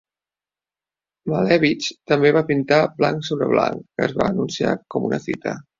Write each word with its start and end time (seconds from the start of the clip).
Malèvitx 1.33 1.91
també 2.13 2.33
va 2.39 2.45
pintar 2.49 2.81
"Blanc 2.97 3.31
sobre 3.31 3.53
blanc", 3.55 3.89
que 3.95 4.11
es 4.11 4.21
va 4.23 4.33
anunciar 4.35 4.79
com 4.97 5.11
una 5.13 5.27
fita. 5.31 5.61